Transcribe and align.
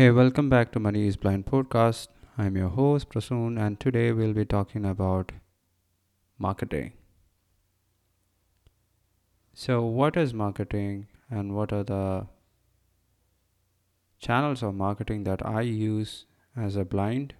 Hey, 0.00 0.10
welcome 0.10 0.48
back 0.48 0.72
to 0.72 0.80
Money 0.80 1.06
is 1.06 1.18
Blind 1.18 1.44
podcast. 1.44 2.08
I'm 2.38 2.56
your 2.56 2.70
host 2.70 3.10
Prasoon, 3.10 3.60
and 3.60 3.78
today 3.78 4.12
we'll 4.12 4.32
be 4.32 4.46
talking 4.46 4.86
about 4.86 5.32
marketing. 6.38 6.94
So, 9.52 9.82
what 9.82 10.16
is 10.16 10.32
marketing, 10.32 11.08
and 11.28 11.54
what 11.54 11.70
are 11.70 11.82
the 11.84 12.28
channels 14.18 14.62
of 14.62 14.74
marketing 14.74 15.24
that 15.24 15.44
I 15.44 15.60
use 15.60 16.24
as 16.56 16.76
a 16.76 16.86
blind 16.86 17.34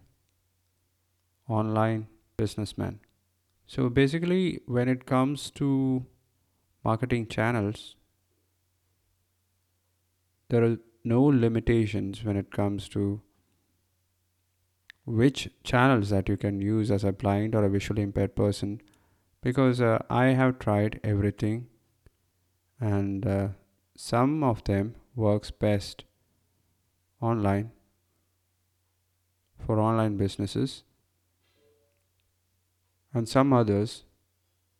online 1.48 2.08
businessman? 2.36 3.00
So, 3.66 3.88
basically, 3.88 4.61
when 4.66 4.86
it 4.90 5.06
comes 5.06 5.50
to 5.52 6.04
marketing 6.84 7.27
channels, 7.29 7.96
there 10.50 10.62
are 10.62 10.77
no 11.05 11.23
limitations 11.23 12.25
when 12.25 12.37
it 12.37 12.51
comes 12.51 12.89
to 12.89 13.21
which 15.04 15.49
channels 15.64 16.11
that 16.11 16.29
you 16.29 16.36
can 16.36 16.61
use 16.61 16.91
as 16.91 17.04
a 17.04 17.13
blind 17.13 17.54
or 17.54 17.64
a 17.64 17.71
visually 17.71 18.03
impaired 18.03 18.36
person. 18.36 18.81
Because 19.43 19.81
uh, 19.81 20.03
I 20.11 20.27
have 20.27 20.58
tried 20.58 21.00
everything 21.03 21.68
and 22.79 23.27
uh, 23.27 23.49
some 23.96 24.44
of 24.44 24.63
them 24.64 24.94
works 25.14 25.50
best 25.50 26.05
online 27.21 27.71
for 29.58 29.79
online 29.79 30.17
businesses 30.17 30.85
and 33.12 33.28
some 33.28 33.53
others 33.53 34.05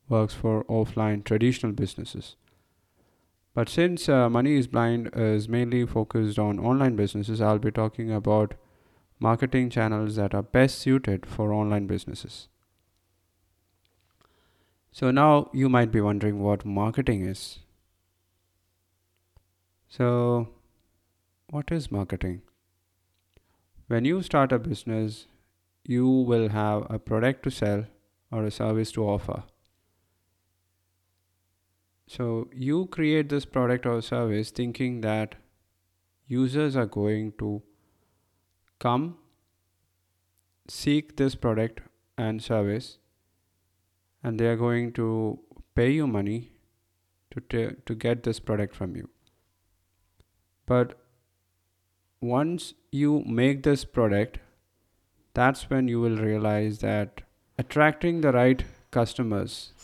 works 0.09 0.35
for 0.35 0.65
offline 0.65 1.25
traditional 1.25 1.73
businesses 1.73 2.37
but 3.55 3.69
since 3.69 4.09
uh, 4.09 4.29
money 4.29 4.57
is 4.57 4.67
blind 4.67 5.11
is 5.15 5.49
mainly 5.49 5.85
focused 5.87 6.39
on 6.39 6.59
online 6.59 6.97
businesses 6.97 7.41
i'll 7.41 7.59
be 7.59 7.71
talking 7.71 8.13
about 8.13 8.55
marketing 9.19 9.71
channels 9.71 10.17
that 10.17 10.35
are 10.35 10.43
best 10.43 10.79
suited 10.79 11.27
for 11.27 11.53
online 11.53 11.87
businesses 11.87 12.49
so 14.93 15.11
now 15.11 15.49
you 15.53 15.69
might 15.69 15.93
be 15.93 16.01
wondering 16.01 16.41
what 16.43 16.65
marketing 16.65 17.25
is 17.25 17.61
so, 19.91 20.49
what 21.49 21.73
is 21.73 21.91
marketing? 21.91 22.43
When 23.89 24.05
you 24.05 24.23
start 24.23 24.53
a 24.53 24.59
business, 24.61 25.27
you 25.85 26.07
will 26.07 26.51
have 26.51 26.87
a 26.89 27.01
product 27.01 27.43
to 27.43 27.51
sell 27.51 27.87
or 28.31 28.45
a 28.45 28.53
service 28.53 28.93
to 28.93 29.03
offer. 29.05 29.43
So, 32.13 32.49
you 32.53 32.87
create 32.87 33.29
this 33.29 33.45
product 33.45 33.87
or 33.87 34.03
service 34.03 34.51
thinking 34.51 35.01
that 35.03 35.37
users 36.27 36.75
are 36.75 36.87
going 36.87 37.35
to 37.39 37.63
come 38.81 39.17
seek 40.67 41.17
this 41.21 41.37
product 41.37 41.83
and 42.19 42.43
service 42.43 42.99
and 44.25 44.41
they 44.41 44.49
are 44.49 44.57
going 44.57 44.93
to 44.95 45.39
pay 45.77 45.91
you 45.93 46.09
money 46.09 46.51
to, 47.31 47.41
t- 47.49 47.77
to 47.87 47.95
get 47.95 48.25
this 48.25 48.41
product 48.41 48.75
from 48.75 48.97
you. 48.97 49.09
But 50.67 50.99
once 52.21 52.75
you 52.91 53.23
make 53.25 53.63
this 53.63 53.85
product 53.85 54.41
that's 55.33 55.71
when 55.71 55.87
you 55.87 56.01
will 56.01 56.17
realize 56.17 56.81
that 56.81 57.23
attracting 57.57 58.21
the 58.21 58.33
right 58.33 58.65
customers 58.91 59.75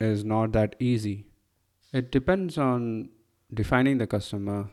is 0.00 0.24
not 0.24 0.52
that 0.52 0.76
easy. 0.78 1.26
It 1.92 2.10
depends 2.12 2.58
on 2.58 3.10
defining 3.52 3.98
the 3.98 4.06
customer 4.06 4.70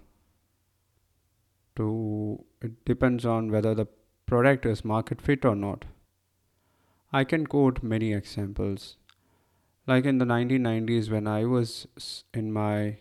to 1.75 2.43
it 2.61 2.83
depends 2.85 3.25
on 3.25 3.51
whether 3.51 3.73
the 3.73 3.87
product 4.25 4.65
is 4.65 4.83
market 4.83 5.21
fit 5.21 5.45
or 5.45 5.55
not. 5.55 5.85
I 7.13 7.23
can 7.23 7.47
quote 7.47 7.81
many 7.83 8.13
examples. 8.13 8.97
Like 9.87 10.05
in 10.05 10.17
the 10.17 10.25
1990s 10.25 11.11
when 11.11 11.27
i 11.27 11.45
was 11.45 11.88
in 12.33 12.51
my 12.51 12.97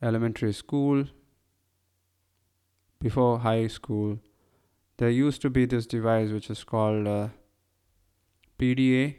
elementary 0.00 0.52
school, 0.52 1.04
before 3.00 3.40
high 3.40 3.66
school, 3.66 4.18
there 4.98 5.10
used 5.10 5.42
to 5.42 5.50
be 5.50 5.66
this 5.66 5.86
device 5.86 6.30
which 6.30 6.48
is 6.48 6.62
called 6.62 7.08
uh, 7.08 7.28
PDA. 8.58 9.16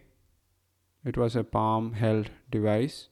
It 1.06 1.18
was 1.18 1.36
a 1.36 1.44
palm 1.44 1.94
held 1.94 2.30
device. 2.50 3.09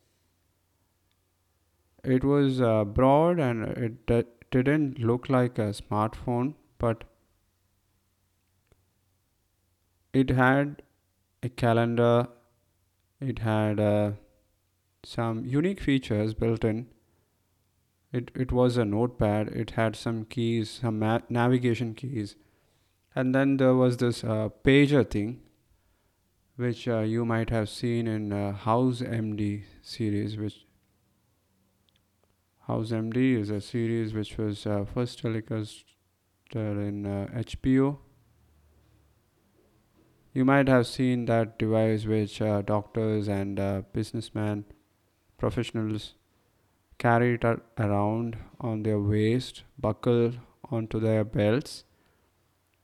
It 2.03 2.23
was 2.23 2.61
uh, 2.61 2.85
broad 2.85 3.39
and 3.39 3.63
it 3.77 4.05
d- 4.05 4.23
didn't 4.49 4.99
look 4.99 5.29
like 5.29 5.59
a 5.59 5.73
smartphone, 5.73 6.55
but 6.79 7.03
it 10.13 10.29
had 10.29 10.81
a 11.43 11.49
calendar, 11.49 12.27
it 13.19 13.39
had 13.39 13.79
uh, 13.79 14.11
some 15.03 15.45
unique 15.45 15.81
features 15.81 16.33
built 16.33 16.63
in 16.63 16.87
it, 18.11 18.29
it 18.35 18.51
was 18.51 18.77
a 18.77 18.85
notepad. 18.85 19.47
It 19.49 19.71
had 19.71 19.95
some 19.95 20.25
keys, 20.25 20.69
some 20.69 20.99
ma- 20.99 21.19
navigation 21.29 21.93
keys. 21.93 22.35
And 23.15 23.33
then 23.33 23.57
there 23.57 23.73
was 23.73 23.97
this 23.97 24.23
uh, 24.23 24.49
pager 24.63 25.09
thing, 25.09 25.41
which 26.55 26.87
uh, 26.87 26.99
you 26.99 27.25
might 27.25 27.49
have 27.49 27.69
seen 27.69 28.07
in 28.07 28.31
uh, 28.31 28.53
House 28.53 29.01
MD 29.01 29.63
series, 29.81 30.37
which 30.37 30.65
House 32.67 32.91
MD 32.91 33.39
is 33.39 33.49
a 33.49 33.61
series 33.61 34.13
which 34.13 34.37
was 34.37 34.65
uh, 34.65 34.85
first 34.93 35.19
telecast 35.19 35.85
in 36.53 37.03
HBO. 37.33 37.93
Uh, 37.93 37.97
you 40.33 40.45
might 40.45 40.69
have 40.69 40.87
seen 40.87 41.25
that 41.25 41.59
device 41.59 42.05
which 42.05 42.41
uh, 42.41 42.61
doctors 42.61 43.27
and 43.27 43.59
uh, 43.59 43.81
businessmen, 43.91 44.63
professionals 45.37 46.13
carry 46.97 47.33
it 47.33 47.43
around 47.77 48.37
on 48.59 48.83
their 48.83 48.99
waist, 48.99 49.63
buckle 49.77 50.33
onto 50.69 50.99
their 50.99 51.23
belts. 51.23 51.83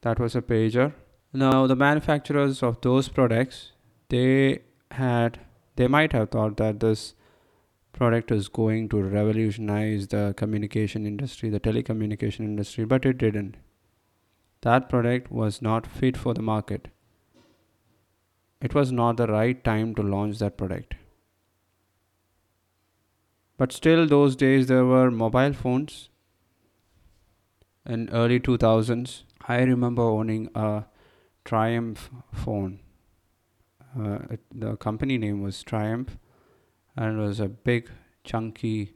That 0.02 0.20
was 0.20 0.36
a 0.36 0.42
pager. 0.42 0.94
Now, 1.40 1.68
the 1.68 1.76
manufacturers 1.76 2.64
of 2.64 2.82
those 2.82 3.10
products, 3.10 3.72
they 4.10 4.62
had, 4.90 5.40
they 5.76 5.88
might 5.88 6.12
have 6.14 6.32
thought 6.32 6.58
that 6.58 6.80
this 6.80 7.14
product 7.94 8.32
is 8.32 8.48
going 8.48 8.90
to 8.90 9.04
revolutionize 9.04 10.08
the 10.08 10.34
communication 10.36 11.06
industry, 11.06 11.52
the 11.52 11.60
telecommunication 11.60 12.40
industry, 12.40 12.86
but 12.86 13.06
it 13.06 13.20
didn't. 13.20 13.58
That 14.62 14.90
product 14.90 15.32
was 15.32 15.62
not 15.62 15.86
fit 15.86 16.18
for 16.18 16.34
the 16.34 16.42
market. 16.42 16.88
It 18.60 18.74
was 18.74 18.92
not 18.92 19.18
the 19.18 19.28
right 19.28 19.64
time 19.64 19.94
to 19.94 20.02
launch 20.02 20.40
that 20.40 20.58
product. 20.58 20.96
But 23.58 23.72
still, 23.72 24.08
those 24.08 24.36
days 24.36 24.66
there 24.66 24.86
were 24.86 25.12
mobile 25.12 25.54
phones. 25.54 26.10
In 27.86 28.10
early 28.10 28.40
2000s, 28.40 29.22
I 29.48 29.62
remember 29.62 30.02
owning 30.02 30.50
a 30.56 30.86
Triumph 31.48 32.10
phone. 32.34 32.82
Uh, 33.98 34.20
it, 34.32 34.42
the 34.54 34.76
company 34.76 35.18
name 35.18 35.42
was 35.42 35.64
Triumph, 35.64 36.18
and 36.98 37.18
it 37.18 37.22
was 37.22 37.40
a 37.40 37.48
big, 37.48 37.90
chunky 38.26 38.96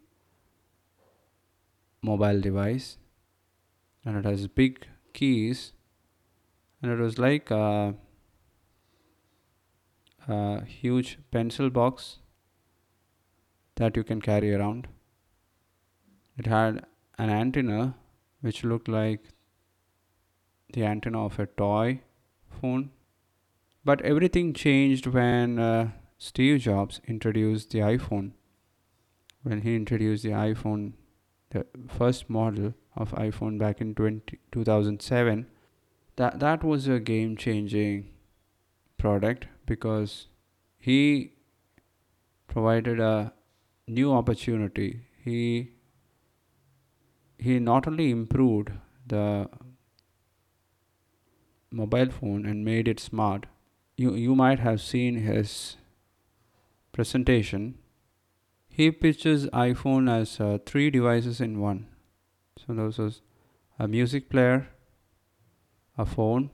mobile 2.02 2.42
device, 2.42 2.98
and 4.04 4.18
it 4.18 4.26
has 4.26 4.50
big 4.50 4.86
keys, 5.14 5.72
and 6.82 6.92
it 6.92 7.00
was 7.00 7.18
like 7.18 7.50
a, 7.52 7.96
a 10.28 10.66
huge 10.66 11.20
pencil 11.32 11.70
box 11.70 12.18
that 13.76 13.96
you 13.96 14.04
can 14.04 14.22
carry 14.22 14.54
around. 14.54 14.90
It 16.38 16.48
had 16.48 16.86
an 17.18 17.30
antenna 17.30 17.96
which 18.42 18.66
looked 18.66 18.90
like 18.90 19.30
the 20.74 20.84
antenna 20.84 21.24
of 21.24 21.40
a 21.40 21.46
toy 21.46 22.02
phone. 22.60 22.92
But 23.84 24.02
everything 24.02 24.54
changed 24.54 25.08
when 25.08 25.58
uh, 25.58 25.92
Steve 26.18 26.62
Jobs 26.62 27.02
introduced 27.08 27.72
the 27.72 27.80
iPhone. 27.80 28.32
When 29.44 29.62
he 29.62 29.76
introduced 29.76 30.24
the 30.24 30.30
iPhone, 30.30 30.94
the 31.50 31.66
first 31.88 32.30
model 32.30 32.74
of 32.96 33.12
iPhone 33.14 33.58
back 33.58 33.82
in 33.82 33.96
20, 33.96 34.38
2007, 34.52 35.48
that, 36.18 36.40
that 36.40 36.64
was 36.64 36.88
a 36.88 37.00
game 37.00 37.36
changing 37.36 38.10
product 38.98 39.48
because 39.66 40.28
he 40.78 41.34
provided 42.48 43.00
a 43.00 43.34
new 43.88 44.14
opportunity. 44.14 45.02
He 45.24 45.72
he 47.38 47.60
not 47.60 47.88
only 47.88 48.12
improved 48.12 48.72
the 49.08 49.50
mobile 51.72 52.12
phone 52.12 52.46
and 52.46 52.66
made 52.66 52.88
it 52.88 53.00
smart. 53.00 53.46
You 53.98 54.14
you 54.16 54.36
might 54.36 54.60
have 54.60 54.82
seen 54.82 55.16
his 55.16 55.78
presentation. 56.92 57.76
He 58.68 58.90
pitches 58.92 59.48
iPhone 59.48 60.10
as 60.10 60.40
uh, 60.40 60.58
three 60.66 60.90
devices 60.90 61.42
in 61.42 61.60
one. 61.60 61.88
So 62.58 62.74
those 62.74 62.98
was 62.98 63.22
a 63.80 63.88
music 63.88 64.30
player, 64.30 64.70
a 65.98 66.06
phone, 66.06 66.50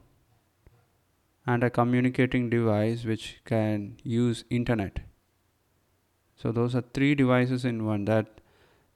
and 1.45 1.63
a 1.63 1.69
communicating 1.69 2.49
device 2.49 3.05
which 3.05 3.41
can 3.45 3.97
use 4.03 4.43
internet. 4.49 4.99
So 6.35 6.51
those 6.51 6.75
are 6.75 6.83
three 6.93 7.13
devices 7.15 7.65
in 7.65 7.85
one. 7.85 8.05
That 8.05 8.41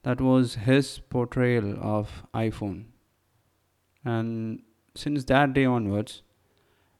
that 0.03 0.19
was 0.19 0.55
his 0.55 0.99
portrayal 1.09 1.77
of 1.79 2.23
iPhone. 2.33 2.85
And 4.03 4.63
since 4.95 5.23
that 5.25 5.53
day 5.53 5.65
onwards, 5.65 6.21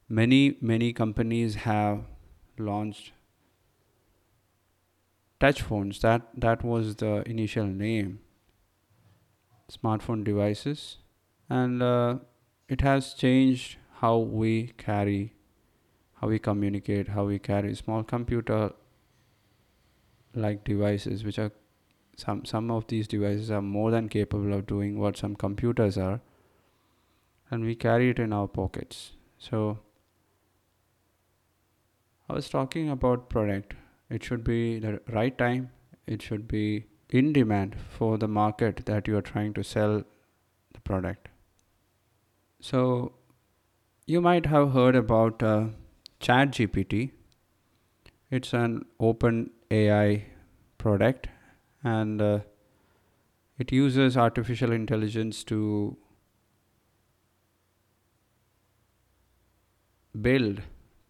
many 0.08 0.56
many 0.60 0.92
companies 0.92 1.54
have 1.66 2.00
launched 2.58 3.12
touch 5.40 5.62
phones. 5.62 6.00
That 6.00 6.28
that 6.36 6.64
was 6.64 6.96
the 6.96 7.22
initial 7.28 7.66
name. 7.66 8.20
Smartphone 9.70 10.22
devices, 10.24 10.98
and 11.48 11.82
uh, 11.82 12.18
it 12.68 12.82
has 12.82 13.14
changed 13.14 13.78
how 14.00 14.18
we 14.18 14.72
carry, 14.76 15.34
how 16.20 16.28
we 16.28 16.38
communicate, 16.38 17.08
how 17.08 17.24
we 17.24 17.38
carry 17.38 17.74
small 17.74 18.02
computer 18.02 18.72
like 20.34 20.64
devices, 20.64 21.24
which 21.24 21.38
are 21.38 21.52
some 22.16 22.44
some 22.44 22.70
of 22.70 22.86
these 22.88 23.08
devices 23.08 23.50
are 23.50 23.62
more 23.62 23.90
than 23.90 24.08
capable 24.08 24.52
of 24.52 24.66
doing 24.66 24.98
what 24.98 25.16
some 25.16 25.34
computers 25.34 25.96
are 25.96 26.20
and 27.52 27.64
we 27.64 27.74
carry 27.74 28.08
it 28.10 28.18
in 28.18 28.32
our 28.32 28.48
pockets. 28.48 29.12
So 29.38 29.78
i 32.28 32.34
was 32.34 32.48
talking 32.48 32.90
about 32.90 33.28
product. 33.28 33.74
It 34.08 34.24
should 34.24 34.42
be 34.42 34.58
the 34.78 35.00
right 35.16 35.36
time. 35.36 35.70
It 36.06 36.22
should 36.22 36.48
be 36.48 36.86
in 37.10 37.32
demand 37.32 37.76
for 37.98 38.16
the 38.16 38.28
market 38.28 38.86
that 38.86 39.06
you 39.06 39.16
are 39.18 39.26
trying 39.30 39.52
to 39.54 39.62
sell 39.62 40.02
the 40.72 40.80
product. 40.80 41.28
So 42.60 43.12
you 44.06 44.20
might 44.20 44.46
have 44.46 44.72
heard 44.72 44.96
about 44.96 45.42
uh, 45.42 45.66
chat 46.20 46.52
gpt 46.52 47.10
it's 48.30 48.52
an 48.52 48.84
open 49.00 49.50
ai 49.70 50.24
product 50.78 51.28
and 51.84 52.22
uh, 52.22 52.38
it 53.58 53.72
uses 53.72 54.16
artificial 54.16 54.72
intelligence 54.72 55.42
to 55.44 55.96
build 60.20 60.62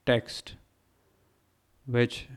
text 0.06 0.54
which 1.87 2.28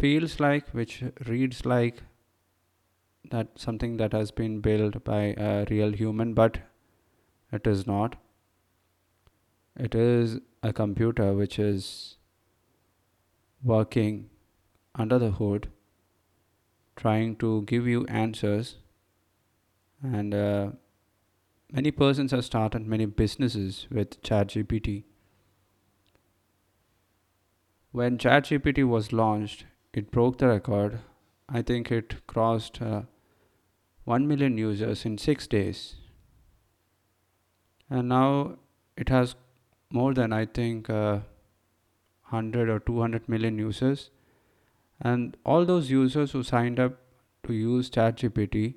feels 0.00 0.38
like 0.40 0.68
which 0.70 1.02
reads 1.26 1.64
like 1.64 2.02
that 3.30 3.48
something 3.54 3.96
that 3.96 4.12
has 4.12 4.30
been 4.30 4.60
built 4.60 5.02
by 5.04 5.34
a 5.36 5.64
real 5.70 5.92
human 5.92 6.34
but 6.34 6.58
it 7.52 7.66
is 7.66 7.86
not 7.86 8.16
it 9.78 9.94
is 9.94 10.38
a 10.62 10.72
computer 10.72 11.32
which 11.32 11.58
is 11.58 12.16
working 13.62 14.28
under 14.94 15.18
the 15.18 15.30
hood 15.32 15.70
trying 16.96 17.36
to 17.36 17.62
give 17.62 17.86
you 17.86 18.04
answers 18.06 18.76
and 20.02 20.34
uh, 20.34 20.70
many 21.72 21.90
persons 21.90 22.30
have 22.32 22.44
started 22.44 22.86
many 22.86 23.06
businesses 23.06 23.86
with 23.90 24.20
ChatGPT. 24.22 25.04
When 27.92 28.18
ChatGPT 28.18 28.86
was 28.86 29.12
launched, 29.12 29.64
it 29.92 30.10
broke 30.10 30.38
the 30.38 30.48
record. 30.48 31.00
I 31.48 31.62
think 31.62 31.90
it 31.90 32.26
crossed 32.26 32.80
uh, 32.80 33.02
1 34.04 34.28
million 34.28 34.56
users 34.56 35.04
in 35.04 35.18
6 35.18 35.46
days. 35.48 35.96
And 37.88 38.08
now 38.08 38.58
it 38.96 39.08
has 39.08 39.34
more 39.90 40.14
than 40.14 40.32
I 40.32 40.46
think 40.46 40.88
uh, 40.88 41.20
100 42.28 42.68
or 42.68 42.78
200 42.78 43.28
million 43.28 43.58
users 43.58 44.10
and 45.00 45.36
all 45.44 45.64
those 45.64 45.90
users 45.90 46.32
who 46.32 46.42
signed 46.42 46.78
up 46.78 46.98
to 47.44 47.54
use 47.54 47.90
ChatGPT, 47.90 48.74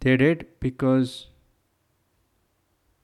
they 0.00 0.16
did 0.16 0.46
because 0.58 1.28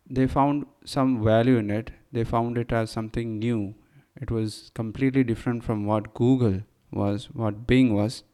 they 0.08 0.26
found 0.26 0.66
some 0.84 1.22
value 1.22 1.58
in 1.58 1.70
it. 1.70 1.90
They 2.10 2.24
found 2.24 2.56
it 2.56 2.72
as 2.72 2.90
something 2.90 3.38
new. 3.38 3.74
It 4.20 4.30
was 4.30 4.70
completely 4.74 5.22
different 5.22 5.62
from 5.64 5.84
what 5.86 6.12
Google 6.14 6.62
was, 6.90 7.26
what 7.32 7.66
Bing 7.66 7.94
was. 7.94 8.24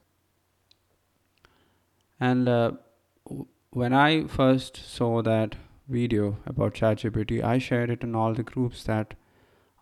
And 2.19 2.49
uh, 2.49 2.73
when 3.71 3.93
I 3.93 4.27
first 4.27 4.77
saw 4.77 5.21
that 5.23 5.57
video 5.89 6.39
about 6.47 6.75
ChatGPT, 6.75 7.43
I 7.45 7.59
shared 7.59 7.91
it 7.91 8.03
in 8.03 8.15
all 8.15 8.33
the 8.33 8.43
groups 8.43 8.85
that 8.85 9.15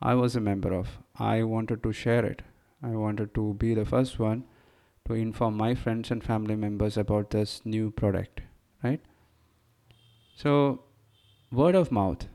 I 0.01 0.15
was 0.15 0.35
a 0.35 0.41
member 0.41 0.73
of. 0.75 0.99
I 1.19 1.45
wanted 1.45 1.83
to 1.85 1.93
share 1.93 2.25
it. 2.25 2.43
I 2.83 2.91
wanted 2.91 3.35
to 3.37 3.55
be 3.55 3.75
the 3.75 3.85
first 3.85 4.19
one 4.19 4.45
to 5.07 5.15
inform 5.15 5.57
my 5.57 5.75
friends 5.75 6.11
and 6.11 6.25
family 6.25 6.57
members 6.57 6.97
about 6.97 7.31
this 7.31 7.61
new 7.65 7.91
product, 7.91 8.41
right? 8.83 9.01
So, 10.35 10.83
word 11.53 11.77
of 11.77 11.93
mouth, 11.93 12.27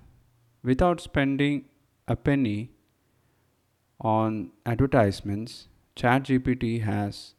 without 0.64 1.02
spending 1.02 1.66
a 2.08 2.16
penny 2.16 2.72
on 4.00 4.52
advertisements, 4.66 5.68
ChatGPT 5.96 6.84
has 6.84 7.34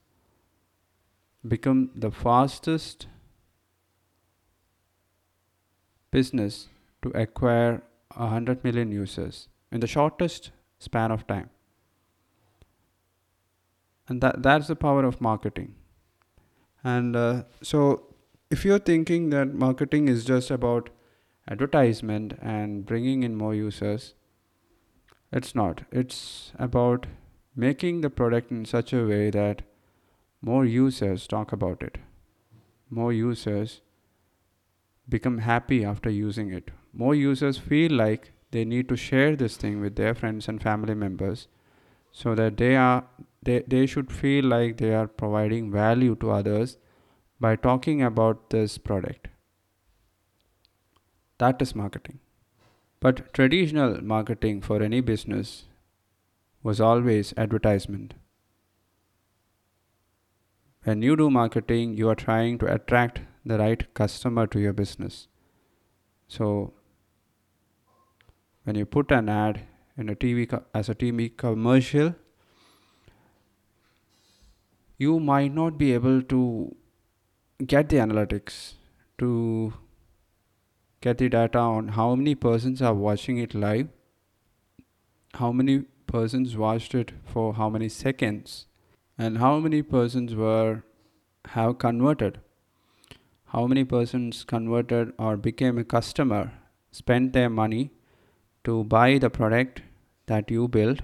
become 1.47 1.91
the 1.95 2.11
fastest 2.11 3.07
business 6.11 6.69
to 7.03 7.11
acquire 7.11 7.83
100 8.17 8.65
million 8.65 8.91
users 8.91 9.49
in 9.71 9.81
the 9.81 9.87
shortest 9.87 10.51
span 10.79 11.11
of 11.11 11.27
time. 11.27 11.51
And 14.09 14.21
that 14.23 14.43
that's 14.43 14.69
the 14.69 14.77
power 14.77 15.05
of 15.05 15.21
marketing. 15.21 15.75
And 16.83 17.15
uh, 17.15 17.43
so 17.63 18.07
if 18.51 18.65
you're 18.65 18.79
thinking 18.79 19.31
that 19.31 19.55
marketing 19.55 20.09
is 20.09 20.25
just 20.25 20.51
about 20.51 20.89
advertisement 21.51 22.39
and 22.41 22.87
bringing 22.87 23.23
in 23.23 23.35
more 23.35 23.55
users 23.55 24.15
it's 25.33 25.55
not 25.55 25.83
it's 25.91 26.53
about 26.59 27.07
making 27.55 28.01
the 28.01 28.11
product 28.11 28.51
in 28.51 28.65
such 28.65 28.93
a 28.93 29.05
way 29.05 29.31
that 29.31 29.63
more 30.41 30.65
users 30.65 31.27
talk 31.27 31.53
about 31.53 31.83
it 31.83 31.99
more 32.89 33.13
users 33.13 33.81
become 35.09 35.39
happy 35.39 35.85
after 35.85 36.11
using 36.11 36.53
it 36.53 36.71
more 36.93 37.15
users 37.15 37.59
feel 37.59 37.93
like 37.93 38.33
they 38.51 38.65
need 38.65 38.89
to 38.89 38.97
share 38.97 39.37
this 39.37 39.57
thing 39.57 39.81
with 39.81 39.97
their 39.97 40.15
friends 40.15 40.49
and 40.49 40.63
family 40.63 40.95
members 40.95 41.49
so 42.13 42.35
that 42.35 42.57
they 42.57 42.75
are 42.77 43.05
they, 43.43 43.63
they 43.67 43.87
should 43.87 44.13
feel 44.13 44.45
like 44.45 44.79
they 44.79 44.95
are 44.95 45.07
providing 45.07 45.71
value 45.71 46.15
to 46.17 46.31
others 46.31 46.77
by 47.41 47.55
talking 47.57 48.03
about 48.03 48.51
this 48.51 48.79
product. 48.79 49.29
That 51.39 51.63
is 51.63 51.75
marketing. 51.75 52.19
But 53.01 53.33
traditional 53.33 54.03
marketing 54.03 54.61
for 54.61 54.83
any 54.83 55.01
business 55.01 55.65
was 56.63 56.81
always 56.81 57.33
advertisement. 57.37 58.15
When 60.83 61.03
you 61.03 61.17
do 61.17 61.31
marketing, 61.31 61.97
you 61.97 62.09
are 62.09 62.15
trying 62.15 62.59
to 62.59 62.73
attract 62.73 63.21
the 63.45 63.59
right 63.59 63.83
customer 63.95 64.47
to 64.49 64.61
your 64.61 64.73
business. 64.73 65.29
So, 66.27 66.73
when 68.65 68.77
you 68.77 68.85
put 68.85 69.11
an 69.13 69.29
ad 69.29 69.61
in 69.97 70.09
a 70.09 70.15
TV 70.15 70.49
co- 70.49 70.65
as 70.75 70.89
a 70.89 70.95
TV 70.95 71.29
commercial, 71.37 72.15
you 74.97 75.21
might 75.21 75.55
not 75.55 75.79
be 75.79 75.93
able 75.93 76.23
to 76.23 76.75
get 77.67 77.89
the 77.89 77.97
analytics 77.97 78.75
to 79.19 79.73
get 81.01 81.19
the 81.19 81.29
data 81.29 81.59
on 81.59 81.89
how 81.89 82.15
many 82.15 82.35
persons 82.35 82.83
are 82.83 82.95
watching 82.95 83.39
it 83.39 83.55
live, 83.55 83.89
how 85.35 85.53
many 85.53 85.81
persons 86.07 86.57
watched 86.57 86.95
it 86.95 87.13
for 87.25 87.55
how 87.55 87.69
many 87.69 87.89
seconds, 87.89 88.67
and 89.17 89.39
how 89.39 89.59
many 89.59 89.83
persons 89.83 90.35
were 90.35 90.83
have 91.47 91.79
converted, 91.79 92.41
how 93.47 93.67
many 93.67 93.85
persons 93.85 94.45
converted 94.45 95.13
or 95.19 95.37
became 95.37 95.79
a 95.79 95.85
customer, 95.85 96.53
spent 96.91 97.33
their 97.33 97.51
money 97.51 97.91
to 98.65 98.85
buy 98.85 99.19
the 99.19 99.31
product 99.31 99.83
that 100.27 100.51
you 100.51 100.69
built 100.69 101.01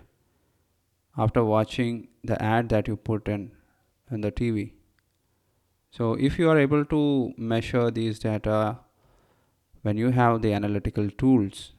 after 1.17 1.45
watching 1.45 2.09
the 2.23 2.41
ad 2.43 2.69
that 2.69 2.89
you 2.89 2.97
put 2.97 3.29
in 3.29 3.53
in 4.11 4.21
the 4.21 4.33
TV. 4.33 4.73
So 5.91 6.15
if 6.15 6.39
you 6.39 6.51
are 6.51 6.59
able 6.59 6.85
to 6.87 7.33
measure 7.37 7.91
these 7.91 8.19
data 8.19 8.79
when 9.85 9.99
you 9.99 10.11
have 10.17 10.41
the 10.41 10.53
analytical 10.55 11.11
tools, 11.11 11.73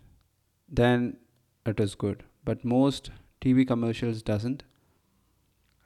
then 0.69 1.17
it 1.65 1.79
is 1.79 1.95
good. 1.95 2.23
But 2.43 2.63
most 2.63 3.09
TV 3.41 3.67
commercials 3.67 4.21
doesn't, 4.21 4.63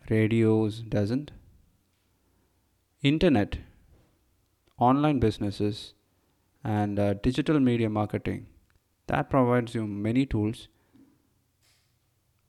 radios 0.10 0.82
doesn't, 0.82 1.32
internet, 3.02 3.60
online 4.78 5.20
businesses 5.20 5.94
and 6.64 7.00
uh, 7.00 7.14
digital 7.14 7.60
media 7.62 7.90
marketing 7.90 8.48
that 9.08 9.30
provides 9.30 9.74
you 9.74 9.88
many 9.88 10.26
tools 10.26 10.68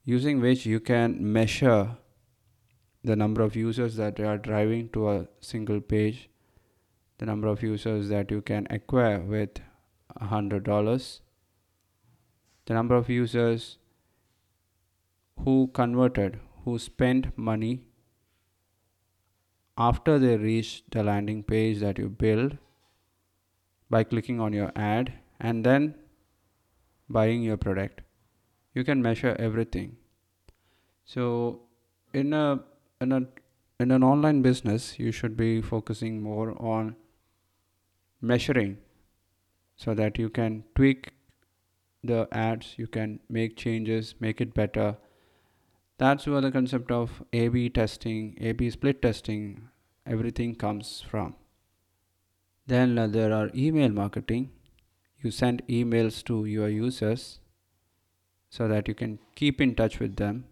using 0.03 0.41
which 0.41 0.65
you 0.65 0.81
can 0.81 1.15
measure 1.33 1.95
the 3.05 3.15
number 3.15 3.41
of 3.41 3.55
users 3.55 3.95
that 3.95 4.19
are 4.19 4.37
driving 4.37 4.89
to 4.89 5.09
a 5.09 5.27
single 5.39 5.79
page 5.79 6.29
the 7.21 7.27
number 7.27 7.47
of 7.47 7.61
users 7.61 8.09
that 8.09 8.31
you 8.31 8.41
can 8.41 8.67
acquire 8.71 9.19
with 9.19 9.59
a 10.19 10.25
hundred 10.25 10.63
dollars. 10.63 11.21
The 12.65 12.73
number 12.73 12.95
of 12.95 13.09
users 13.09 13.77
who 15.43 15.69
converted 15.79 16.39
who 16.65 16.77
spent 16.79 17.27
money 17.37 17.83
after 19.77 20.17
they 20.23 20.35
reach 20.35 20.71
the 20.95 21.03
landing 21.03 21.43
page 21.43 21.79
that 21.79 21.99
you 21.99 22.09
build 22.09 22.57
by 23.89 24.03
clicking 24.03 24.39
on 24.39 24.53
your 24.53 24.71
ad 24.75 25.13
and 25.39 25.63
then 25.63 25.93
buying 27.07 27.43
your 27.43 27.57
product. 27.57 28.01
You 28.73 28.83
can 28.83 29.01
measure 29.01 29.35
everything. 29.37 29.95
So 31.05 31.61
in 32.13 32.33
a 32.33 32.63
in 32.99 33.11
a 33.11 33.21
in 33.79 33.91
an 33.91 34.03
online 34.03 34.41
business 34.41 34.97
you 34.97 35.11
should 35.11 35.37
be 35.37 35.61
focusing 35.61 36.19
more 36.23 36.59
on 36.73 36.95
measuring 38.21 38.77
so 39.75 39.93
that 39.93 40.17
you 40.19 40.29
can 40.29 40.63
tweak 40.75 41.09
the 42.03 42.27
ads 42.31 42.73
you 42.77 42.87
can 42.87 43.19
make 43.29 43.55
changes 43.55 44.15
make 44.19 44.41
it 44.41 44.53
better. 44.53 44.97
That's 45.97 46.25
where 46.25 46.41
the 46.41 46.51
concept 46.51 46.91
of 46.91 47.23
a 47.31 47.47
b 47.49 47.69
testing 47.69 48.37
a 48.39 48.53
b 48.53 48.69
split 48.69 49.01
testing 49.01 49.69
everything 50.05 50.55
comes 50.55 51.03
from. 51.07 51.35
Then 52.65 52.97
uh, 52.97 53.07
there 53.07 53.33
are 53.33 53.51
email 53.55 53.89
marketing. 53.89 54.51
You 55.21 55.29
send 55.29 55.61
emails 55.67 56.23
to 56.25 56.45
your 56.45 56.69
users 56.69 57.39
so 58.49 58.67
that 58.67 58.87
you 58.87 58.95
can 58.95 59.19
keep 59.35 59.61
in 59.61 59.75
touch 59.75 59.99
with 59.99 60.15
them. 60.15 60.45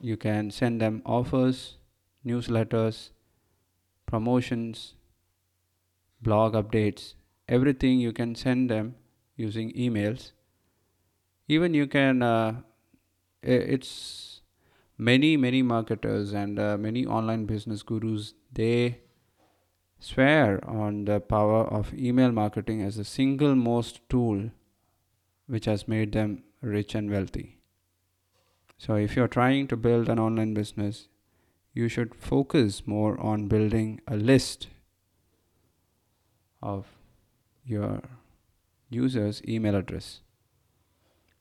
You 0.00 0.16
can 0.16 0.50
send 0.50 0.80
them 0.80 1.02
offers 1.04 1.76
newsletters 2.24 3.10
promotions 4.06 4.94
blog 6.20 6.54
updates 6.54 7.14
everything 7.48 8.00
you 8.00 8.12
can 8.12 8.34
send 8.34 8.70
them 8.70 8.94
using 9.36 9.72
emails 9.72 10.32
even 11.48 11.74
you 11.74 11.86
can 11.86 12.22
uh, 12.22 12.54
it's 13.42 14.40
many 14.98 15.36
many 15.36 15.62
marketers 15.62 16.32
and 16.32 16.58
uh, 16.58 16.76
many 16.76 17.06
online 17.06 17.44
business 17.44 17.82
gurus 17.82 18.34
they 18.52 19.00
swear 19.98 20.62
on 20.68 21.04
the 21.04 21.20
power 21.20 21.64
of 21.64 21.92
email 21.94 22.32
marketing 22.32 22.82
as 22.82 22.96
the 22.96 23.04
single 23.04 23.54
most 23.54 24.00
tool 24.08 24.50
which 25.46 25.64
has 25.64 25.88
made 25.88 26.12
them 26.12 26.42
rich 26.60 26.94
and 26.94 27.10
wealthy. 27.10 27.58
So, 28.78 28.96
if 28.96 29.16
you're 29.16 29.28
trying 29.28 29.68
to 29.68 29.76
build 29.76 30.08
an 30.08 30.18
online 30.18 30.52
business, 30.52 31.08
you 31.72 31.88
should 31.88 32.14
focus 32.14 32.86
more 32.86 33.18
on 33.20 33.48
building 33.48 34.00
a 34.06 34.16
list 34.16 34.68
of 36.62 36.86
your 37.64 38.02
user's 38.88 39.42
email 39.46 39.74
address. 39.74 40.20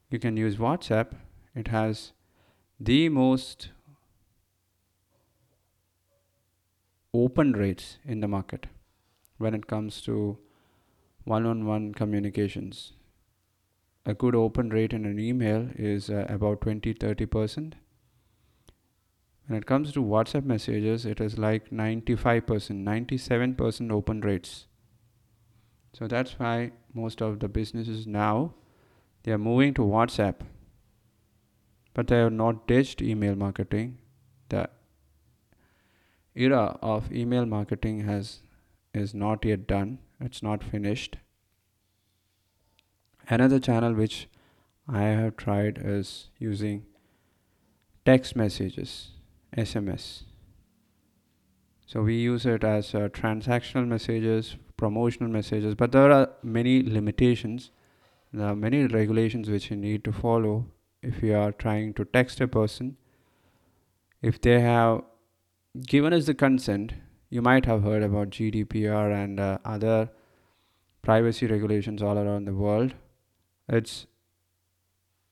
You 0.09 0.19
can 0.19 0.37
use 0.37 0.57
WhatsApp, 0.57 1.13
it 1.55 1.67
has 1.69 2.11
the 2.79 3.09
most 3.09 3.69
open 7.13 7.53
rates 7.53 7.97
in 8.05 8.19
the 8.19 8.27
market 8.27 8.67
when 9.37 9.53
it 9.53 9.67
comes 9.67 10.01
to 10.01 10.37
one 11.23 11.45
on 11.45 11.65
one 11.65 11.93
communications. 11.93 12.93
A 14.05 14.13
good 14.13 14.35
open 14.35 14.69
rate 14.69 14.93
in 14.93 15.05
an 15.05 15.19
email 15.19 15.69
is 15.75 16.09
uh, 16.09 16.25
about 16.29 16.61
20 16.61 16.93
30%. 16.93 17.73
When 19.47 19.57
it 19.57 19.65
comes 19.65 19.91
to 19.93 20.03
WhatsApp 20.03 20.43
messages, 20.43 21.05
it 21.05 21.19
is 21.21 21.37
like 21.37 21.69
95%, 21.69 22.83
97% 22.83 23.91
open 23.91 24.21
rates. 24.21 24.65
So 25.97 26.07
that's 26.07 26.37
why 26.37 26.71
most 26.93 27.21
of 27.21 27.39
the 27.39 27.47
businesses 27.47 28.05
now 28.05 28.53
they 29.23 29.31
are 29.31 29.37
moving 29.37 29.73
to 29.75 29.81
WhatsApp, 29.81 30.41
but 31.93 32.07
they 32.07 32.17
have 32.17 32.33
not 32.33 32.67
ditched 32.67 33.01
email 33.01 33.35
marketing. 33.35 33.97
The 34.49 34.69
era 36.35 36.77
of 36.81 37.11
email 37.11 37.45
marketing 37.45 38.01
has 38.01 38.41
is 38.93 39.13
not 39.13 39.45
yet 39.45 39.67
done. 39.67 39.99
It's 40.19 40.43
not 40.43 40.63
finished. 40.63 41.17
Another 43.27 43.59
channel 43.59 43.93
which 43.93 44.27
i 44.87 45.01
have 45.01 45.35
tried 45.35 45.81
is 45.83 46.29
using 46.37 46.85
text 48.05 48.35
messages 48.35 48.91
sms 49.57 50.03
so 51.85 52.01
we 52.01 52.15
use 52.15 52.45
it 52.45 52.63
as 52.63 52.93
uh, 52.95 53.07
transactional 53.09 53.87
messages 53.87 54.55
promotional 54.77 55.29
messages 55.29 55.75
but 55.75 55.91
there 55.91 56.11
are 56.11 56.29
many 56.43 56.83
limitations 56.83 57.71
there 58.33 58.47
are 58.47 58.55
many 58.55 58.85
regulations 58.85 59.49
which 59.49 59.69
you 59.71 59.77
need 59.77 60.03
to 60.03 60.11
follow 60.11 60.65
if 61.01 61.21
you 61.23 61.35
are 61.35 61.51
trying 61.51 61.93
to 61.93 62.05
text 62.05 62.41
a 62.41 62.47
person 62.47 62.97
if 64.21 64.41
they 64.41 64.59
have 64.59 65.03
given 65.87 66.13
us 66.13 66.25
the 66.25 66.33
consent, 66.33 66.93
you 67.29 67.41
might 67.41 67.65
have 67.65 67.83
heard 67.83 68.03
about 68.03 68.29
GDPR 68.29 69.13
and 69.23 69.39
uh, 69.39 69.57
other 69.65 70.09
privacy 71.01 71.47
regulations 71.47 72.01
all 72.01 72.17
around 72.17 72.45
the 72.45 72.53
world. 72.53 72.93
It's 73.67 74.07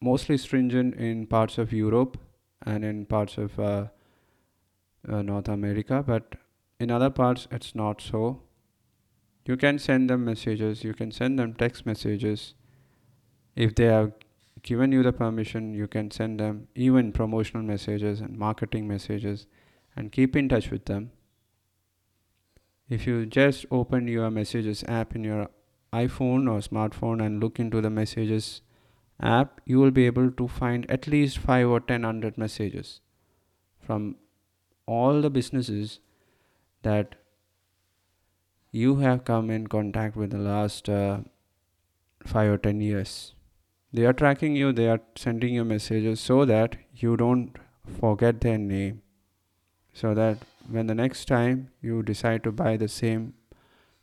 mostly 0.02 0.38
stringent 0.38 0.96
in 0.96 1.28
parts 1.28 1.58
of 1.58 1.72
Europe 1.72 2.18
and 2.66 2.84
in 2.84 3.06
parts 3.06 3.38
of 3.38 3.60
uh, 3.60 3.88
uh, 5.08 5.22
North 5.22 5.48
America, 5.48 6.04
but 6.06 6.36
in 6.84 6.92
other 6.92 7.10
parts 7.10 7.48
it's 7.52 7.74
not 7.74 8.02
so. 8.02 8.42
You 9.46 9.58
can 9.58 9.80
send 9.80 10.10
them 10.10 10.26
messages, 10.26 10.84
you 10.84 10.94
can 10.94 11.12
send 11.12 11.40
them 11.40 11.54
text 11.54 11.86
messages. 11.86 12.54
If 13.56 13.76
they 13.76 13.86
have 13.86 14.14
given 14.62 14.92
you 14.92 15.04
the 15.04 15.12
permission, 15.14 15.74
you 15.74 15.88
can 15.88 16.12
send 16.12 16.40
them 16.40 16.68
even 16.76 17.12
promotional 17.12 17.64
messages 17.64 18.22
and 18.22 18.38
marketing 18.38 18.88
messages 18.88 19.48
and 19.96 20.12
keep 20.12 20.36
in 20.36 20.50
touch 20.50 20.70
with 20.72 20.86
them. 20.86 21.12
If 22.90 23.08
you 23.08 23.26
just 23.26 23.66
open 23.72 24.08
your 24.08 24.30
messages 24.30 24.84
app 24.88 25.16
in 25.16 25.24
your 25.24 25.50
iPhone 25.94 26.50
or 26.52 26.60
smartphone 26.68 27.26
and 27.26 27.44
look 27.44 27.60
into 27.60 27.82
the 27.82 27.90
messages 27.90 28.62
app, 29.22 29.62
you 29.66 29.80
will 29.80 29.92
be 29.92 30.06
able 30.06 30.32
to 30.32 30.48
find 30.48 30.90
at 30.90 31.08
least 31.08 31.38
5 31.38 31.70
or 31.70 31.80
10 31.80 32.04
hundred 32.04 32.38
messages 32.38 33.00
from 33.80 34.16
all 34.86 35.22
the 35.22 35.30
businesses 35.30 36.00
that 36.84 37.16
you 38.72 38.96
have 38.98 39.24
come 39.26 39.50
in 39.50 39.68
contact 39.68 40.16
with 40.16 40.32
the 40.32 40.38
last 40.38 40.90
uh, 40.90 41.20
5 42.26 42.52
or 42.52 42.58
10 42.58 42.82
years. 42.82 43.34
They 43.92 44.06
are 44.06 44.14
tracking 44.14 44.56
you, 44.56 44.74
they 44.74 44.88
are 44.90 45.00
sending 45.16 45.54
you 45.54 45.64
messages 45.64 46.20
so 46.20 46.46
that 46.46 46.78
you 46.96 47.16
don't 47.16 47.58
forget 48.00 48.42
their 48.42 48.58
name. 48.58 49.02
So 49.94 50.16
that 50.16 50.40
when 50.68 50.88
the 50.88 50.96
next 50.96 51.26
time 51.26 51.70
you 51.82 52.02
decide 52.02 52.44
to 52.46 52.52
buy 52.52 52.78
the 52.78 52.88
same 52.88 53.34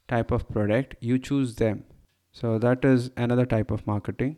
type 0.07 0.31
of 0.31 0.49
product 0.49 0.95
you 1.01 1.19
choose 1.19 1.57
them. 1.57 1.85
So 2.33 2.59
that 2.59 2.85
is 2.85 3.11
another 3.17 3.47
type 3.47 3.71
of 3.71 3.87
marketing. 3.87 4.37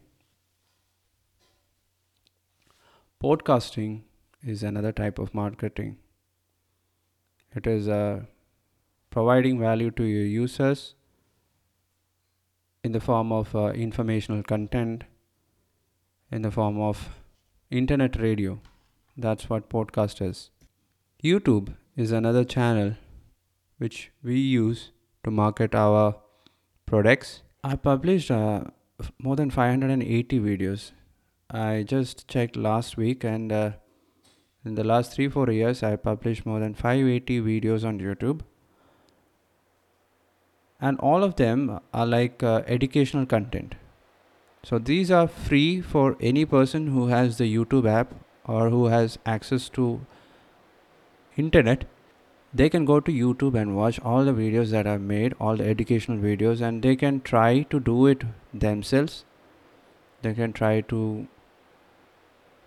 Podcasting 3.22 4.02
is 4.42 4.62
another 4.62 4.92
type 4.92 5.18
of 5.18 5.34
marketing. 5.34 5.99
It 7.54 7.66
is 7.66 7.88
uh, 7.88 8.22
providing 9.16 9.61
value 9.61 9.90
to 10.00 10.04
your 10.04 10.26
users 10.26 10.95
in 12.85 12.92
the 12.92 13.00
form 13.00 13.31
of 13.31 13.54
uh, 13.54 13.66
informational 13.87 14.42
content 14.42 15.04
in 16.31 16.42
the 16.42 16.50
form 16.50 16.81
of 16.81 17.04
internet 17.83 18.21
radio 18.26 18.59
that's 19.16 19.49
what 19.49 19.71
podcast 19.76 20.26
is 20.31 20.50
YouTube 21.23 21.75
is 21.97 22.11
another 22.11 22.45
channel 22.45 22.95
which 23.78 24.11
we 24.23 24.38
use 24.38 24.90
to 25.25 25.31
market 25.31 25.75
our 25.75 26.16
products. 26.87 27.42
I 27.62 27.76
published 27.76 28.31
uh, 28.31 28.64
more 29.19 29.37
than 29.37 29.50
580 29.50 30.40
videos. 30.40 30.92
I 31.50 31.85
just 31.87 32.26
checked 32.28 32.57
last 32.57 32.97
week, 32.97 33.25
and 33.25 33.52
uh, 33.52 33.71
in 34.64 34.75
the 34.75 34.85
last 34.85 35.12
three 35.12 35.28
four 35.28 35.50
years, 35.50 35.83
I 35.83 35.97
published 35.97 36.47
more 36.47 36.61
than 36.61 36.75
580 36.75 37.40
videos 37.40 37.85
on 37.85 38.00
YouTube. 38.00 38.40
And 40.82 41.00
all 41.00 41.24
of 41.24 41.36
them 41.36 41.80
are 41.94 42.06
like 42.06 42.42
uh, 42.42 42.62
educational 42.66 43.24
content. 43.24 43.76
So 44.62 44.78
these 44.78 45.10
are 45.10 45.26
free 45.26 45.80
for 45.80 46.16
any 46.20 46.44
person 46.44 46.88
who 46.88 47.06
has 47.06 47.38
the 47.38 47.52
YouTube 47.54 47.88
app 47.88 48.14
or 48.44 48.68
who 48.68 48.86
has 48.86 49.18
access 49.24 49.70
to 49.70 50.04
internet 51.36 51.86
they 52.54 52.68
can 52.68 52.84
go 52.84 53.00
to 53.00 53.10
YouTube 53.10 53.54
and 53.58 53.74
watch 53.74 53.98
all 54.00 54.24
the 54.24 54.32
videos 54.32 54.70
that 54.70 54.86
I've 54.86 55.00
made, 55.00 55.34
all 55.40 55.56
the 55.56 55.66
educational 55.66 56.18
videos, 56.18 56.60
and 56.60 56.82
they 56.82 56.96
can 56.96 57.20
try 57.22 57.62
to 57.62 57.80
do 57.80 58.06
it 58.06 58.24
themselves. 58.52 59.24
They 60.20 60.34
can 60.34 60.52
try 60.52 60.82
to 60.82 61.26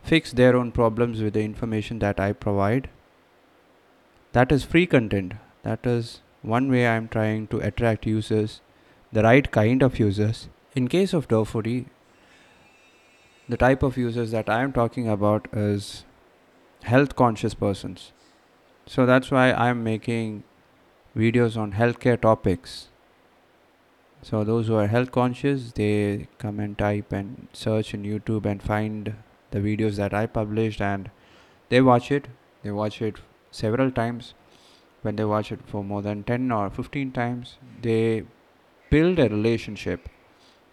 fix 0.01 0.31
their 0.31 0.55
own 0.55 0.71
problems 0.71 1.21
with 1.21 1.33
the 1.33 1.43
information 1.43 1.99
that 1.99 2.19
I 2.19 2.33
provide. 2.33 2.89
That 4.33 4.51
is 4.51 4.63
free 4.63 4.87
content. 4.87 5.33
That 5.61 5.85
is 5.85 6.21
one 6.45 6.69
way 6.69 6.87
I'm 6.87 7.07
trying 7.07 7.47
to 7.47 7.59
attract 7.59 8.05
users, 8.05 8.61
the 9.11 9.23
right 9.23 9.49
kind 9.51 9.83
of 9.83 9.99
users. 9.99 10.47
In 10.75 10.87
case 10.87 11.13
of 11.13 11.27
DoFoodie, 11.27 11.85
the 13.47 13.57
type 13.57 13.83
of 13.83 13.97
users 13.97 14.31
that 14.31 14.49
I 14.49 14.61
am 14.61 14.73
talking 14.73 15.07
about 15.07 15.47
is 15.53 16.03
health 16.83 17.15
conscious 17.15 17.53
persons 17.53 18.11
so 18.87 19.05
that's 19.05 19.31
why 19.31 19.51
I'm 19.51 19.83
making 19.83 20.43
videos 21.17 21.57
on 21.57 21.73
healthcare 21.73 22.21
topics. 22.21 22.89
So 24.21 24.43
those 24.43 24.67
who 24.67 24.75
are 24.75 24.87
health 24.87 25.11
conscious, 25.11 25.71
they 25.71 26.27
come 26.37 26.59
and 26.59 26.77
type 26.77 27.11
and 27.11 27.47
search 27.51 27.93
in 27.93 28.03
YouTube 28.03 28.45
and 28.45 28.61
find 28.61 29.15
the 29.51 29.59
videos 29.59 29.95
that 29.95 30.13
I 30.13 30.27
published 30.27 30.81
and 30.81 31.09
they 31.69 31.81
watch 31.81 32.11
it. 32.11 32.27
They 32.61 32.71
watch 32.71 33.01
it 33.01 33.15
several 33.51 33.89
times. 33.89 34.33
When 35.05 35.17
they 35.17 35.23
watch 35.23 35.51
it 35.51 35.59
for 35.67 35.83
more 35.83 36.01
than 36.01 36.23
10 36.23 36.51
or 36.51 36.71
15 36.71 37.11
times, 37.11 37.57
they 37.83 38.23
build 38.89 39.19
a 39.19 39.29
relationship 39.29 40.09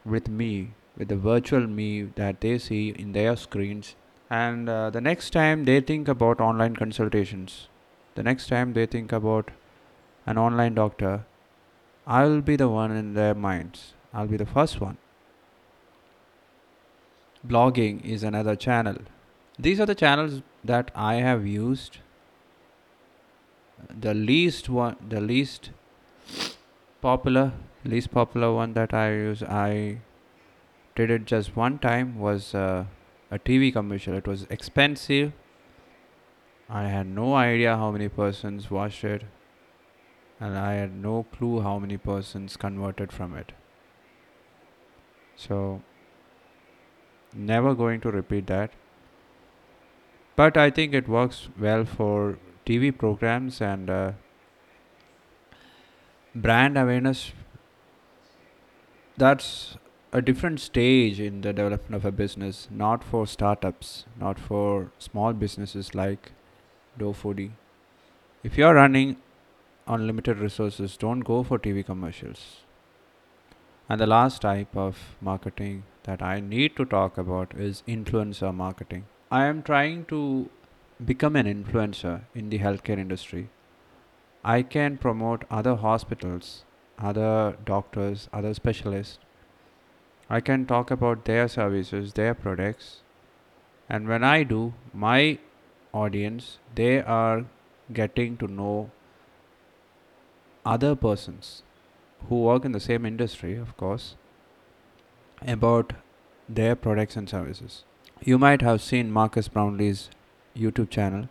with 0.07 0.27
me, 0.27 0.71
with 0.97 1.09
the 1.09 1.17
virtual 1.17 1.67
me 1.67 2.05
that 2.21 2.41
they 2.41 2.57
see 2.57 2.95
in 2.99 3.13
their 3.13 3.37
screens. 3.37 3.95
And 4.31 4.71
uh, 4.71 4.89
the 4.89 5.03
next 5.03 5.35
time 5.35 5.65
they 5.65 5.83
think 5.83 6.09
about 6.09 6.41
online 6.41 6.77
consultations, 6.77 7.69
the 8.15 8.23
next 8.23 8.47
time 8.47 8.73
they 8.73 8.87
think 8.87 9.13
about 9.13 9.51
an 10.25 10.39
online 10.39 10.77
doctor, 10.77 11.27
I'll 12.07 12.41
be 12.41 12.57
the 12.57 12.71
one 12.71 12.91
in 12.91 13.13
their 13.13 13.35
minds. 13.35 13.93
I'll 14.15 14.29
be 14.29 14.39
the 14.39 14.47
first 14.47 14.81
one. 14.81 14.97
Blogging 17.47 18.03
is 18.03 18.23
another 18.23 18.57
channel. 18.57 18.97
These 19.59 19.79
are 19.79 19.87
the 19.87 19.95
channels 19.95 20.41
that 20.65 20.91
I 20.95 21.17
have 21.17 21.47
used. 21.47 21.99
The 23.91 24.15
least 24.15 24.69
one, 24.69 24.97
the 25.09 25.21
least 25.21 25.71
popular, 27.01 27.53
least 27.85 28.11
popular 28.11 28.53
one 28.53 28.75
that 28.75 28.95
I 28.95 29.13
use, 29.13 29.43
I 29.43 29.99
did 30.95 31.11
it 31.11 31.25
just 31.25 31.57
one 31.57 31.79
time 31.79 32.19
was 32.19 32.55
uh, 32.55 32.85
a 33.31 33.39
TV 33.39 33.73
commercial. 33.73 34.15
It 34.15 34.27
was 34.27 34.47
expensive 34.51 35.33
I 36.75 36.85
had 36.85 37.07
no 37.07 37.35
idea 37.35 37.77
how 37.77 37.91
many 37.91 38.09
persons 38.09 38.71
watched 38.71 39.05
it, 39.05 39.25
and 40.41 40.57
I 40.57 40.73
had 40.75 40.95
no 40.95 41.25
clue 41.25 41.61
how 41.61 41.79
many 41.79 41.99
persons 41.99 42.57
converted 42.57 43.13
from 43.13 43.35
it. 43.37 43.53
So, 45.37 45.83
never 47.35 47.75
going 47.75 48.01
to 48.01 48.11
repeat 48.11 48.47
that. 48.47 48.71
But 50.35 50.57
I 50.57 50.71
think 50.71 50.95
it 50.95 51.09
works 51.09 51.51
well 51.59 51.85
for 51.85 52.39
TV 52.67 52.97
programs 52.97 53.61
and 53.61 53.91
uh, 53.91 54.13
brand 56.35 56.79
awareness. 56.79 57.33
That's 59.17 59.77
a 60.13 60.21
different 60.21 60.61
stage 60.61 61.21
in 61.21 61.41
the 61.41 61.53
development 61.53 61.95
of 61.95 62.05
a 62.05 62.13
business, 62.13 62.69
not 62.71 63.03
for 63.03 63.27
startups, 63.27 64.05
not 64.19 64.39
for 64.39 64.91
small 64.99 65.33
businesses 65.33 65.95
like 65.95 66.33
DoFoodie. 66.99 67.53
If 68.43 68.59
you 68.59 68.67
are 68.67 68.75
running 68.75 69.17
on 69.87 70.07
limited 70.07 70.39
resources, 70.39 70.97
don't 70.97 71.21
go 71.21 71.43
for 71.43 71.59
TV 71.59 71.85
commercials. 71.85 72.59
And 73.89 74.01
the 74.01 74.07
last 74.07 74.43
type 74.43 74.77
of 74.77 75.17
marketing 75.21 75.85
that 76.05 76.23
I 76.23 76.41
need 76.41 76.77
to 76.77 76.85
talk 76.85 77.19
about 77.19 77.55
is 77.55 77.83
influencer 77.87 78.55
marketing. 78.55 79.05
I 79.31 79.47
am 79.47 79.63
trying 79.63 80.05
to 80.07 80.51
become 81.07 81.37
an 81.37 81.47
influencer 81.47 82.23
in 82.35 82.51
the 82.51 82.59
healthcare 82.59 82.99
industry. 82.99 83.49
I 84.45 84.63
can 84.63 84.99
promote 84.99 85.45
other 85.51 85.77
hospitals, 85.77 86.65
other 86.99 87.57
doctors, 87.65 88.29
other 88.33 88.55
specialists. 88.55 89.19
I 90.29 90.41
can 90.41 90.67
talk 90.67 90.91
about 90.91 91.25
their 91.25 91.49
services, 91.49 92.13
their 92.15 92.35
products. 92.35 93.03
And 93.89 94.09
when 94.09 94.25
I 94.25 94.43
do, 94.43 94.75
my 94.93 95.39
audience 95.93 96.59
they 96.75 97.01
are 97.03 97.45
getting 97.93 98.37
to 98.39 98.47
know 98.47 98.91
other 100.65 100.95
persons 100.95 101.63
who 102.29 102.43
work 102.43 102.65
in 102.65 102.73
the 102.73 102.81
same 102.81 103.05
industry 103.05 103.57
of 103.57 103.77
course 103.77 104.15
about 105.47 105.93
their 106.49 106.75
products 106.75 107.17
and 107.17 107.29
services 107.29 107.85
you 108.25 108.39
might 108.39 108.63
have 108.63 108.81
seen 108.81 109.11
marques 109.11 109.49
brownlee's 109.49 110.09
youtube 110.57 110.91
channel 110.91 111.29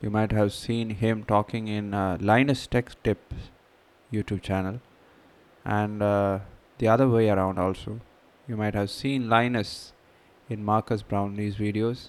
you 0.00 0.10
might 0.10 0.32
have 0.32 0.52
seen 0.52 0.90
him 0.90 1.24
talking 1.24 1.68
in 1.68 1.94
uh, 1.94 2.16
linus 2.20 2.66
tech 2.66 2.90
tips 3.02 3.50
youtube 4.12 4.42
channel 4.42 4.80
and 5.64 6.02
uh, 6.02 6.38
the 6.78 6.88
other 6.88 7.08
way 7.08 7.28
around 7.28 7.58
also 7.58 8.00
you 8.46 8.56
might 8.56 8.74
have 8.74 8.90
seen 8.90 9.28
linus 9.28 9.92
in 10.48 10.64
marques 10.64 11.02
brownlee's 11.02 11.56
videos 11.56 12.08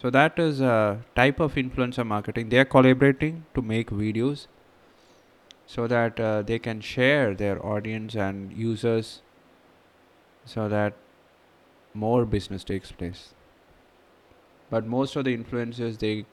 so 0.00 0.10
that 0.10 0.38
is 0.38 0.60
a 0.60 1.00
type 1.16 1.40
of 1.40 1.54
influencer 1.54 2.06
marketing. 2.06 2.50
They 2.50 2.58
are 2.58 2.64
collaborating 2.64 3.46
to 3.54 3.62
make 3.62 3.90
videos 3.90 4.46
so 5.66 5.88
that 5.88 6.20
uh, 6.20 6.42
they 6.42 6.60
can 6.60 6.80
share 6.80 7.34
their 7.34 7.64
audience 7.66 8.14
and 8.14 8.52
users 8.52 9.22
so 10.44 10.68
that 10.68 10.94
more 11.94 12.24
business 12.24 12.62
takes 12.62 12.92
place. 12.92 13.34
But 14.70 14.86
most 14.86 15.16
of 15.16 15.24
the 15.24 15.36
influencers 15.36 15.98
they 15.98 16.24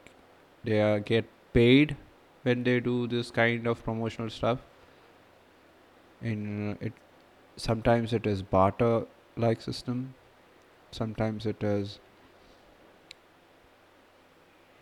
they 0.64 0.82
uh, 0.82 1.00
get 1.00 1.26
paid 1.54 1.96
when 2.44 2.64
they 2.64 2.80
do 2.80 3.08
this 3.08 3.32
kind 3.32 3.68
of 3.68 3.84
promotional 3.84 4.30
stuff. 4.30 4.60
In 6.22 6.78
it, 6.82 6.94
sometimes 7.56 8.14
it 8.14 8.26
is 8.26 8.42
barter 8.42 9.06
like 9.38 9.62
system. 9.62 10.14
Sometimes 10.92 11.46
it 11.46 11.64
is 11.64 12.00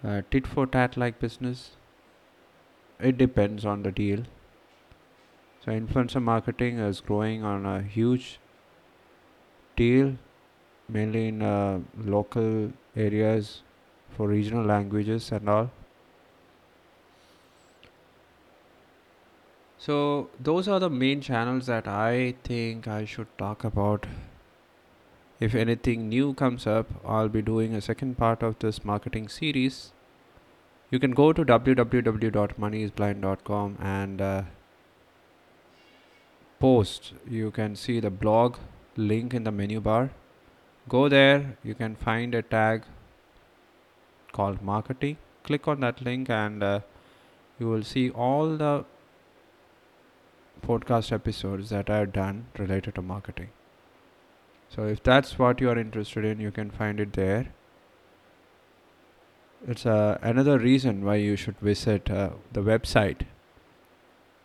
uh, 0.04 0.22
tit 0.30 0.46
for 0.46 0.66
tat 0.68 0.98
like 0.98 1.20
business 1.20 1.72
it 3.00 3.18
depends 3.18 3.66
on 3.66 3.84
the 3.84 3.92
deal 3.92 4.24
so 5.64 5.72
influencer 5.72 6.22
marketing 6.22 6.78
is 6.78 7.02
growing 7.02 7.44
on 7.44 7.66
a 7.66 7.82
huge 7.82 8.40
deal 9.76 10.16
mainly 10.90 11.28
in 11.28 11.42
uh, 11.42 11.80
local 11.98 12.72
areas 12.96 13.62
for 14.16 14.28
regional 14.28 14.64
languages 14.64 15.32
and 15.32 15.50
all 15.50 15.72
so 19.78 20.30
those 20.40 20.68
are 20.68 20.80
the 20.80 20.90
main 20.90 21.22
channels 21.22 21.66
that 21.66 21.88
i 21.88 22.36
think 22.44 22.88
i 22.88 23.04
should 23.04 23.38
talk 23.38 23.64
about 23.64 24.06
if 25.46 25.56
anything 25.56 26.10
new 26.10 26.34
comes 26.34 26.66
up, 26.66 26.88
I'll 27.06 27.28
be 27.28 27.42
doing 27.42 27.76
a 27.76 27.82
second 27.82 28.18
part 28.18 28.42
of 28.44 28.60
this 28.60 28.86
marketing 28.86 29.28
series. 29.28 29.92
You 30.90 31.00
can 31.00 31.12
go 31.12 31.34
to 31.34 31.44
www.moneyisblind.com 31.44 33.78
and 33.82 34.22
uh, 34.22 34.44
post. 36.62 37.12
You 37.30 37.52
can 37.52 37.76
see 37.76 38.00
the 38.00 38.10
blog 38.10 38.56
link 38.96 39.34
in 39.34 39.44
the 39.44 39.52
menu 39.52 39.82
bar. 39.82 40.12
Go 40.90 41.08
there, 41.10 41.58
you 41.64 41.74
can 41.76 41.96
find 41.96 42.36
a 42.36 42.42
tag 42.42 42.84
called 44.32 44.62
marketing. 44.62 45.18
Click 45.44 45.68
on 45.68 45.80
that 45.80 46.02
link 46.02 46.30
and 46.30 46.62
uh, 46.62 46.80
you 47.60 47.70
will 47.70 47.84
see 47.84 48.10
all 48.10 48.58
the 48.58 48.86
podcast 50.66 51.12
episodes 51.12 51.70
that 51.70 51.90
I've 51.90 52.14
done 52.14 52.48
related 52.58 52.96
to 52.96 53.02
marketing. 53.02 53.50
So 54.70 54.86
if 54.86 55.04
that's 55.04 55.38
what 55.38 55.62
you 55.62 55.70
are 55.70 55.78
interested 55.78 56.26
in, 56.26 56.40
you 56.40 56.52
can 56.52 56.72
find 56.72 57.00
it 57.00 57.14
there. 57.14 57.54
It's 59.68 59.86
uh, 59.86 60.18
another 60.22 60.58
reason 60.58 61.06
why 61.06 61.16
you 61.16 61.36
should 61.36 61.60
visit 61.60 62.10
uh, 62.10 62.32
the 62.52 62.62
website 62.62 63.22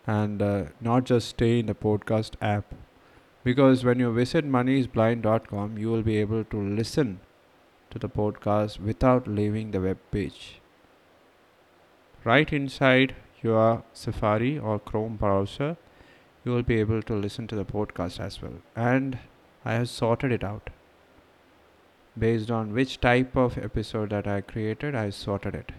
and 0.07 0.41
uh, 0.41 0.65
not 0.81 1.05
just 1.05 1.29
stay 1.29 1.59
in 1.59 1.67
the 1.67 1.75
podcast 1.75 2.35
app. 2.41 2.75
Because 3.49 3.83
when 3.83 3.99
you 3.99 4.13
visit 4.13 4.47
moneyisblind.com, 4.47 5.79
you 5.79 5.91
will 5.91 6.03
be 6.03 6.19
able 6.19 6.45
to 6.45 6.61
listen 6.61 7.21
to 7.91 7.99
the 7.99 8.09
podcast 8.09 8.79
without 8.79 9.27
leaving 9.27 9.71
the 9.71 9.81
web 9.81 9.97
page. 10.11 10.61
Right 12.25 12.53
inside 12.53 13.15
your 13.43 13.85
Safari 13.95 14.59
or 14.59 14.79
Chrome 14.79 15.17
browser, 15.17 15.79
you 16.45 16.53
will 16.53 16.63
be 16.63 16.79
able 16.79 17.01
to 17.05 17.15
listen 17.15 17.47
to 17.47 17.57
the 17.57 17.65
podcast 17.65 18.21
as 18.21 18.43
well. 18.43 18.59
And 18.77 19.19
I 19.65 19.73
have 19.77 19.89
sorted 19.89 20.31
it 20.31 20.45
out. 20.45 20.69
Based 22.19 22.51
on 22.51 22.75
which 22.75 23.01
type 23.01 23.35
of 23.35 23.57
episode 23.57 24.11
that 24.11 24.27
I 24.27 24.43
created, 24.43 24.95
I 24.95 25.09
sorted 25.09 25.55
it. 25.55 25.73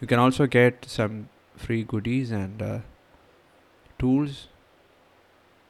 you 0.00 0.06
can 0.06 0.18
also 0.18 0.46
get 0.46 0.86
some 0.88 1.28
free 1.66 1.84
goodies 1.84 2.30
and 2.30 2.62
uh, 2.62 2.78
tools 3.98 4.48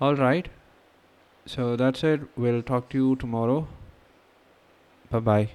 all 0.00 0.16
right. 0.16 0.48
So 1.44 1.76
that's 1.76 2.02
it. 2.04 2.20
We'll 2.36 2.62
talk 2.62 2.88
to 2.90 2.98
you 2.98 3.16
tomorrow. 3.16 3.66
Bye 5.10 5.20
bye 5.20 5.50